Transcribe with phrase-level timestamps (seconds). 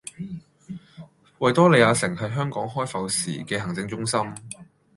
[1.37, 4.19] 維多利亞城係香港開埠時嘅行政中心